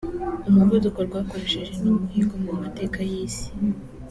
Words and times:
umuvuduko 0.49 0.99
rwakoresheje 1.07 1.73
ni 1.81 1.87
umuhigo 1.93 2.35
mu 2.43 2.51
mateka 2.61 2.97
y’isi 3.09 3.47